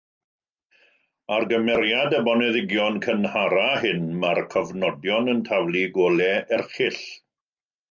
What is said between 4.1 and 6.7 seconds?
mae'r cofnodion yn taflu golau